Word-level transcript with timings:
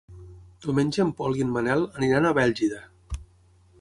Diumenge 0.65 1.03
en 1.03 1.11
Pol 1.19 1.37
i 1.41 1.45
en 1.47 1.53
Manel 1.57 1.85
aniran 2.01 2.29
a 2.29 2.33
Bèlgida. 2.39 2.81